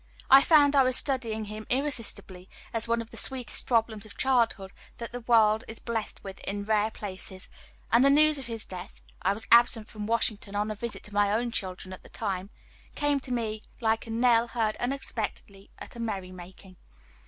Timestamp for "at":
11.93-12.01, 15.77-15.95